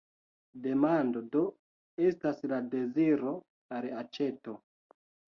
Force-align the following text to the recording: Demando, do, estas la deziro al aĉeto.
Demando, 0.61 1.19
do, 1.35 1.41
estas 2.07 2.41
la 2.53 2.59
deziro 2.71 3.33
al 3.77 3.85
aĉeto. 3.99 4.57